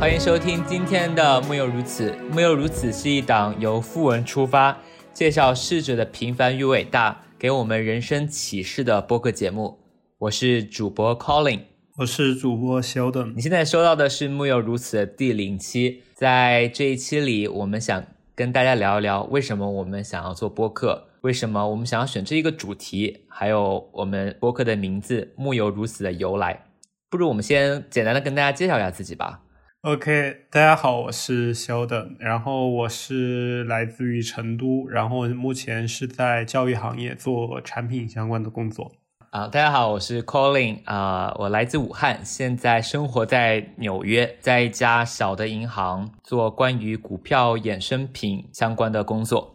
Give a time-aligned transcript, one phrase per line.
[0.00, 2.12] 欢迎收听今天的《木有如此》。
[2.32, 4.78] 《木有如此》是一档由富文出发，
[5.12, 9.80] 介绍逝者的平凡与伟大，给我们人生启示的播客节目。
[10.18, 11.62] 我是主播 Colin，
[11.96, 13.34] 我是主播 Sheldon。
[13.34, 16.04] 你现在收到的是《木有如此》的第零期。
[16.14, 18.04] 在这一期里，我们想
[18.36, 26.66] 跟大家聊一聊，为什么我们想要做播客，为什么我们想要选这一个主题，还有我们播客的名字“木有如此”的由来。
[27.10, 29.40] 不如我们先简单的跟大家介绍一下自己吧。
[29.82, 38.90] OK，大家好，我是 Sheldon，然后我是来自于成都，然后目前是在教育行业做产品相关的工作。
[39.30, 49.54] 啊，大家好，我是 Colin，啊，我来自武汉，现在生活在纽约，在一家小的银行做关于股票衍生品相关的工作。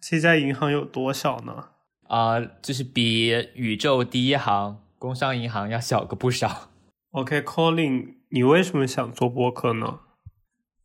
[0.00, 1.70] 这家银行有多小呢？
[2.06, 6.70] 啊，就是比宇宙第一行工商银行要小个不少。
[7.14, 10.00] OK，Colin，你为什么想做播客呢？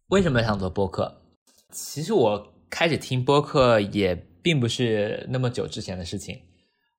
[0.10, 1.24] 为什么想做播客？
[1.72, 6.42] 其实我开始听播客也并不是那么久之前的事情。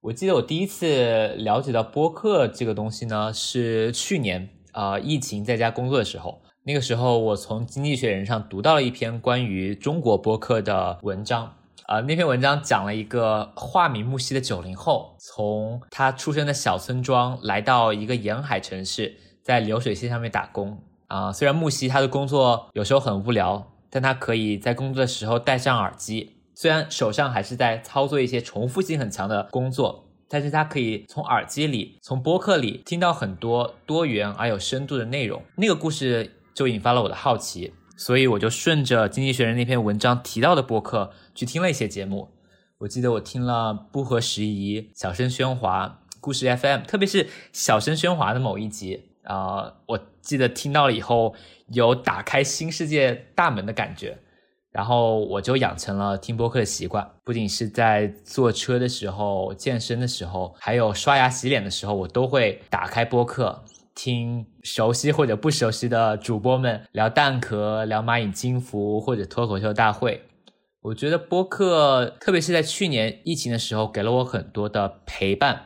[0.01, 6.43] 我记得我第一次了解到播客这个东西呢，是去年啊，疫情在家工作的时候。
[6.65, 11.55] 那个时候，我从《经济学人》上读到了一篇关于中国播客的文章。
[11.91, 20.81] 呃，那篇文章讲了一个化名木兮的九零后，从他出生的小村庄来到一个沿海城市，在流水线上面打工。
[21.09, 35.43] 啊，虽然木兮他的工作有时候很无聊，但他可以在工作的时候戴上耳机，虽然手上还是在操作一些重复性很强的工作，但是他可以从耳机里、从播客里听到很多多元而有深度的内容。
[35.57, 37.75] 那个故事就引发了我的好奇。
[37.97, 41.11] 所以我就顺着《经济学人》那篇文章提到的播客
[41.41, 42.29] 去听了一些节目。
[42.77, 45.87] 我记得我听了《不合时宜》《小声喧哗》
[46.21, 51.35] 《故事 FM》，特别是《小声喧哗》的某一集啊，我记得听到了以后
[51.69, 54.19] 有打开新世界大门的感觉。
[54.71, 63.65] 然后我就养成了听播客的习惯，不仅是在坐车的时候、健身的时候，还有刷牙洗脸的时候，我都会打开播客。
[63.93, 70.23] 听熟悉或者不熟悉的主播们聊蛋壳、聊蚂蚁金服或者脱口秀大会，
[70.83, 75.65] 我觉得播客，特别是在去年疫情的时候，给了我很多的陪伴，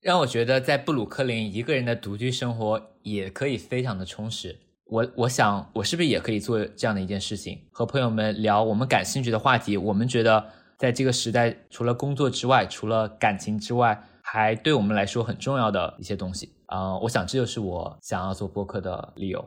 [0.00, 4.58] 让我觉得在布鲁克林一个人的独居生活也可以非常的充实。
[4.86, 9.76] 我我想，我是不是也可以做这样的一件事情，和朋友们聊我们感兴趣的话题？
[9.76, 10.42] 我们觉得
[10.78, 16.54] 在这个时代，除了工作之外，除了感情之外，还对我们来说很重要的一些东西。
[16.66, 19.46] 啊，我想这就是我想要做播客的理由。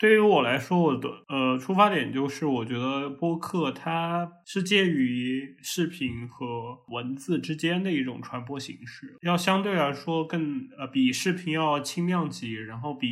[0.00, 13.08] 对于我来说，我的呃出发点就是，我觉得播客它是介于视频和文字之间的一种传播形式，要相对来说更呃比视频要轻量级，然后比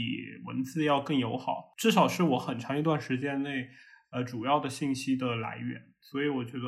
[0.47, 3.69] 文字要更友好，至少是我很长一段时间内
[4.11, 5.83] 呃主要的信息的来源。
[6.01, 6.65] 所以我觉得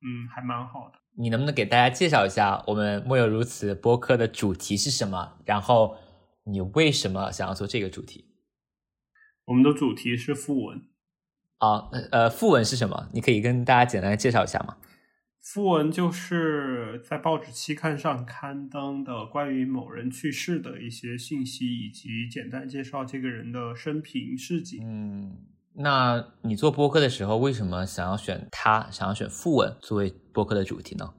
[0.00, 0.98] 嗯还蛮好的。
[1.18, 5.34] 你能不能给大家介绍一下我们莫有如此播客的主题是什么？
[5.44, 5.98] 然后。
[6.50, 8.24] 你为什么想要做这个主题？
[9.48, 10.82] 我们的主题是副文
[11.56, 13.08] 啊，呃，副文是什么？
[13.14, 14.76] 你可以跟大家简单介绍一下吗？
[15.40, 24.80] 副文就是在报纸期刊上刊登的关于某人去世的一些信息，以及简单介绍这个人的生平事迹。
[24.82, 25.38] 嗯，
[25.76, 31.14] 那你做播客的时候，为什么想要选他，想要选副文作为播客的主题呢？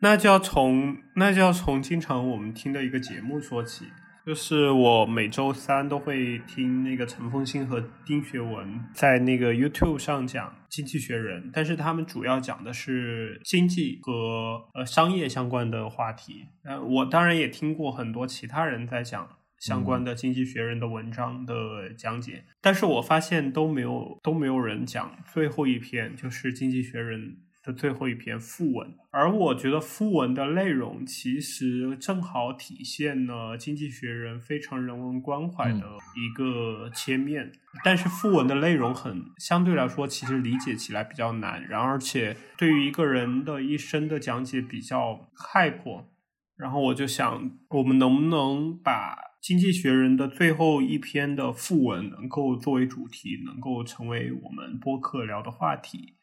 [0.00, 3.86] 那就要从那就要从经常我们听的一个节目说起。
[4.24, 16.46] 就是我每周三都会听那个陈凤新和丁学文在那个 YouTube 上讲《经济学人》，但是他们主要讲的是经济和呃商业相关的话题。
[16.62, 19.28] 呃，我当然也听过很多其他人在讲
[19.58, 27.20] 相关的《经济学人》的文章的讲解，但是我发现都没有都没有人讲最后一篇，就是《经济学人》。
[27.62, 35.80] 的最后一篇副文，而我觉得副文的内容其实正好体现了《经济学人》非常人文关怀的
[36.16, 37.52] 一个切面。
[37.84, 46.08] 但是副文的内容很相对来说，其实理解起来比较难，然后而且对于一个人的一生的讲解比较概括。
[46.56, 56.14] 然后我就想，我们能不能把《经济学人》的最后一篇的副文能够作为主题，能够成为我们播客聊的话题？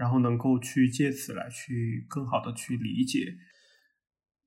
[0.00, 3.34] 然后能够去借此来去更好的去理解，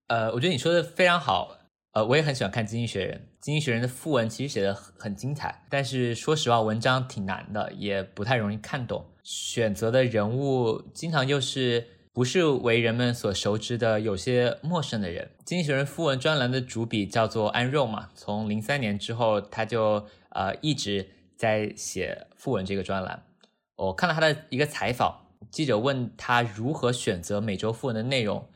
[0.08, 1.60] 呃，我觉得你说的非常好，
[1.92, 15.32] 呃，我也很喜欢看《经济学人》，《经济学人》的副文其实写的很精彩，但是说实话，文章挺难的，也不太容易看懂，选择的人物经常又是不是为人们所熟知的，有些陌生的人。
[15.46, 21.10] 《经济学人》副文专栏的主笔叫做安肉嘛，从零三年之后，他就呃一直。
[21.36, 23.26] 在写副文这个专栏。
[23.76, 25.23] 我看了他的一个采访，
[25.54, 28.50] 记者问他如何选择每周复文的内容，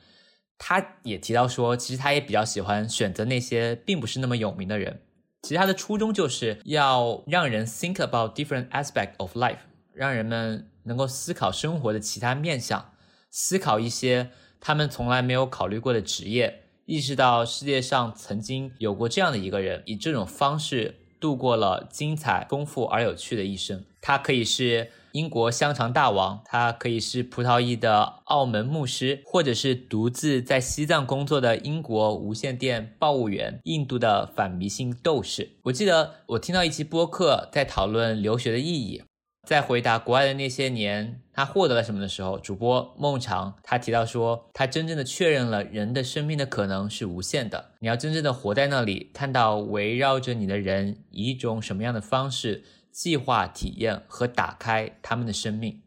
[0.57, 5.01] 他也提到说，其实他也比较喜欢选择那些并不是那么有名的人。
[5.43, 9.59] 其实他的初衷就是要让人 think about different aspect of life，
[9.93, 12.93] 让人们能够思考生活的其他面向，
[13.29, 16.63] 思考一些他们从来没有考虑过的职业。
[16.87, 23.85] 意识到世界上曾经有过这样的一个人，以这种方式度过了精彩、丰富而有趣的一生。
[24.01, 35.51] 他可以是英国香肠大王，他可以是葡萄牙的澳门牧师，或者是独自在西藏工作的英国无线电报务员、印度的反迷信斗士。
[35.63, 39.03] 我记得我听到一期播客在讨论留学的意义。
[39.47, 47.71] 在回答国外的那些年他获得了什么的时候，主播孟尝他提到说，他真正的确认了人的生命的可能是无限的。
[47.79, 52.65] 你要真正的活在那里，看到围绕着你的人以一种什么样的方式
[52.97, 55.83] 计划、体验和打开他们的生命。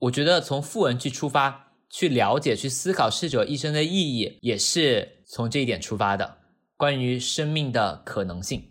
[0.00, 6.38] 我觉得从副文去出发，去了解、去思考逝者一生的意义，也是从这一点出发的。
[6.76, 8.70] 关于生命的可能性，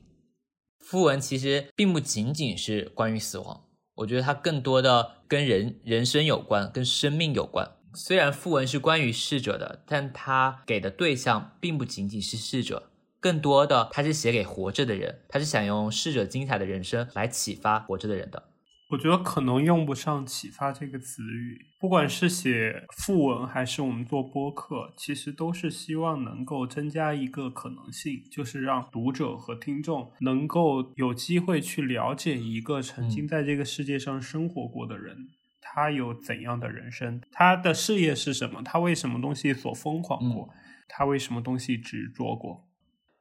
[0.80, 3.69] 副文其实并不仅仅是关于死亡。
[3.95, 7.72] 我觉得它更多的跟人人生有关，跟生命有关。
[7.94, 12.92] 虽然副文是关于逝者的，但他给的对象并不仅仅是逝者，
[13.27, 18.51] 更多的他是写给活着的人，他是想用逝者精彩的人生来启发活着的人的。
[18.91, 35.18] 我觉得可能用不上“启发”这个词语，不管是写副文还是我们做播客，其实都是希望能够增加一个可能性，就是让读者和听众能够有机会去了解一个曾经在这个世界上生活过的人，
[35.59, 40.47] 他有怎样的人生，他的事业是什么，他为什么东西所疯狂过，
[40.88, 42.66] 他为什么东西执着过。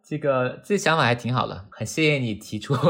[0.06, 2.74] 这个这想法还挺好的，很谢谢你提出。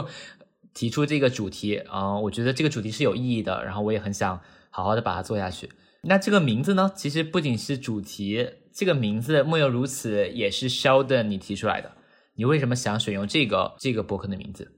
[0.75, 5.71] 提出这个主题啊，我觉得这个主题是有意义的，然后我也很想好好的把它做下去。
[6.03, 11.93] 那这个名字呢，其实不仅是主题，这个名字莫有如此也是 Sheldon 你提出来的。
[12.35, 14.71] 你为什么想选用这个这个播客的名字？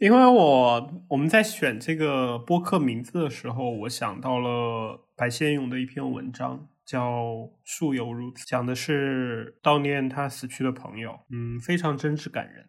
[0.00, 7.32] 因为我我们在选这个播客名字的时候，我想到了白先勇的一篇文章，叫
[7.64, 12.66] 《树犹如此》，讲的是悼念他死去的朋友，嗯，非常真挚感人。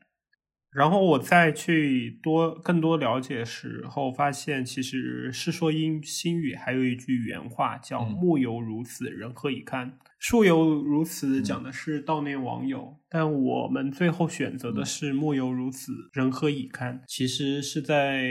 [0.71, 9.99] 然后我再去多更多了解时候，发现其实《世说新语》还有一句原话叫“木犹如此，人何以堪”。
[10.17, 18.23] 树犹如此讲的是悼念网友，但我们最后选择的是“木犹如此，人何以堪”，其实是在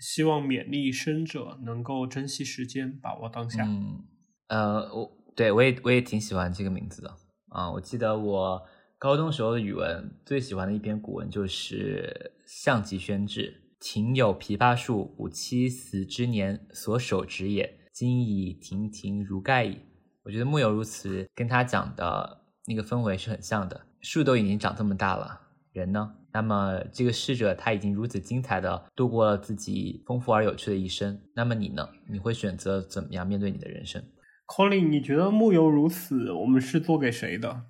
[0.00, 3.62] 希望勉励生者能够珍惜时间，把握当下。
[3.64, 4.02] 嗯，
[4.48, 7.14] 呃，我对我也我也挺喜欢这个名字的
[7.48, 8.62] 啊，我记得我。
[8.96, 13.42] 高中时候的语文最喜欢的一篇古文就是《项籍轩志》
[13.78, 19.78] ：“庭有枇杷树，吾妻死之年所手植也，今已亭亭如盖矣。”
[20.24, 23.78] 我觉得木有如此，跟他讲的那个氛围是很像的。
[24.00, 25.38] 树都已经长这么大了，
[25.72, 26.14] 人呢？
[26.32, 31.20] 那么这个逝者他已经如此精彩的度过了自己丰富而有趣的一生。
[31.34, 31.86] 那么你呢？
[32.08, 34.02] 你会选择怎么样面对你的人生
[34.46, 37.62] ？Colin，你觉得木有如此，我们是做给谁的？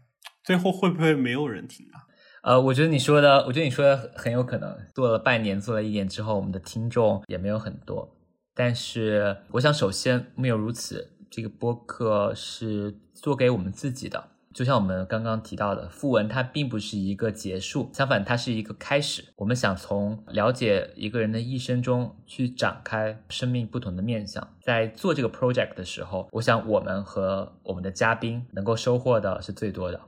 [0.42, 2.04] 最后会不会没有人听啊？
[2.42, 4.76] 呃，我觉得你说的，我觉得你说的很有可能。
[4.94, 8.16] 做了半年，做了一年之后，我们的听众也没有很多。
[8.54, 14.28] 但是，我想首先木有如此，这个播客是做给我们自己的。
[14.54, 19.24] 就像我们刚刚提到的，副文它并不是一个结束，相反，它是一个开始。
[19.36, 24.48] 我们想从了解一个人的一生中去展开生命不同的面相。
[24.62, 30.00] 在做这个 project 的时候，我想我们和我们的嘉宾能够收获的是最多的。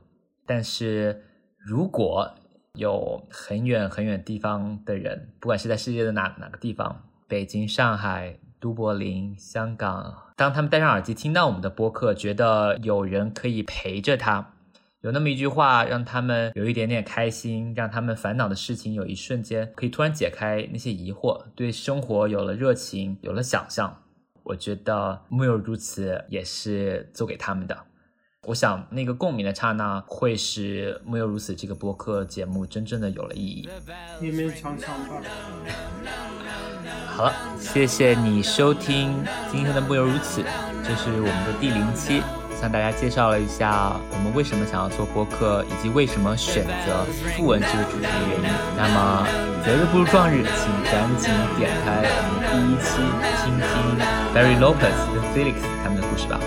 [0.45, 1.25] 但是，
[1.57, 2.33] 如果
[2.75, 14.53] 有很远很远地方的人，不管是在世界的哪哪个地方，北京、上海、都柏林、香港，当他们戴上耳机听到我们的播客，觉得有人可以陪着他，
[15.01, 24.01] 有那么一句话让他们有一点点开心，让他们烦恼的事情有一瞬间可以突然解开那些疑惑，对生活有了热情，有了想象，
[24.43, 27.77] 我觉得木有如此也是做给他们的。
[28.47, 33.67] 我想，那个共鸣的刹那，会使《木有如此》这个播客节目真正的有了意义。
[34.21, 35.21] 勉勉强强吧。
[37.17, 39.11] 好了，谢谢你收听
[39.51, 40.41] 今天的《木有如此》，
[40.83, 42.21] 这是我们的第零期，
[42.61, 47.03] 向大家介绍了一下我们为什么想要做播客，以及为什么选择
[47.35, 48.45] 副文这个主题的原因。
[48.77, 49.25] 那么，
[49.65, 53.01] 择日不如撞日，请赶紧点开我们第一期，
[53.41, 53.65] 听听
[54.37, 56.37] Barry Lopez 和 Felix 他们的故事吧。